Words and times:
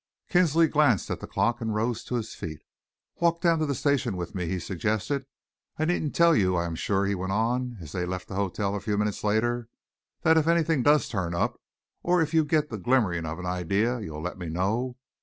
Kinsley 0.29 0.67
glanced 0.67 1.11
at 1.11 1.19
the 1.19 1.27
clock 1.27 1.61
and 1.61 1.75
rose 1.75 2.03
to 2.05 2.15
his 2.15 2.33
feet. 2.33 2.63
"Walk 3.19 3.39
down 3.39 3.59
to 3.59 3.67
the 3.67 3.75
station 3.75 4.17
with 4.17 4.33
me," 4.33 4.47
he 4.47 4.57
suggested. 4.57 5.27
"I 5.77 5.85
needn't 5.85 6.15
tell 6.15 6.35
you, 6.35 6.55
I 6.55 6.65
am 6.65 6.73
sure," 6.73 7.05
he 7.05 7.13
went 7.13 7.33
on, 7.33 7.77
as 7.81 7.91
they 7.91 8.07
left 8.07 8.27
the 8.27 8.33
hotel 8.33 8.73
a 8.73 8.79
few 8.79 8.97
minutes 8.97 9.23
later, 9.23 9.69
"that 10.23 10.37
if 10.39 10.47
anything 10.47 10.81
does 10.81 11.07
turn 11.07 11.35
up, 11.35 11.61
or 12.01 12.19
if 12.19 12.33
you 12.33 12.43
get 12.43 12.71
the 12.71 12.79
glimmering 12.79 13.27
of 13.27 13.37
an 13.37 13.45
idea, 13.45 13.99
you'll 13.99 14.23
let 14.23 14.39
me 14.39 14.49
know? 14.49 14.97